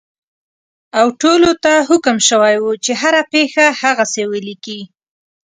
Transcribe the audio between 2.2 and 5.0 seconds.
شوی وو چې هره پېښه هغسې ولیکي.